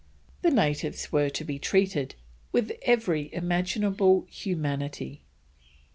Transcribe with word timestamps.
The 0.41 0.49
natives 0.49 1.11
were 1.11 1.29
to 1.29 1.43
be 1.43 1.59
treated 1.59 2.15
"with 2.51 2.71
every 2.81 3.31
imaginable 3.31 4.25
humanity." 4.31 5.21